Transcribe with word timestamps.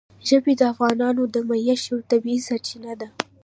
ژبې 0.27 0.53
د 0.57 0.61
افغانانو 0.73 1.21
د 1.33 1.35
معیشت 1.49 1.85
یوه 1.89 2.03
طبیعي 2.11 2.39
سرچینه 2.47 2.93
ده. 2.99 3.07